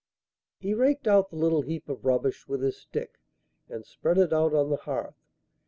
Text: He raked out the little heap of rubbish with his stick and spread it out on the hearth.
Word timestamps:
He 0.59 0.73
raked 0.73 1.07
out 1.07 1.29
the 1.29 1.35
little 1.35 1.61
heap 1.61 1.87
of 1.87 2.05
rubbish 2.05 2.47
with 2.47 2.63
his 2.63 2.75
stick 2.75 3.19
and 3.69 3.85
spread 3.85 4.17
it 4.17 4.33
out 4.33 4.51
on 4.55 4.71
the 4.71 4.77
hearth. 4.77 5.13